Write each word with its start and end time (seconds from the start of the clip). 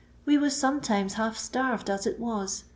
We 0.25 0.35
was 0.35 0.55
sometimes 0.55 1.13
half 1.13 1.37
starved, 1.37 1.87
as 1.87 2.07
it 2.07 2.19
was. 2.19 2.63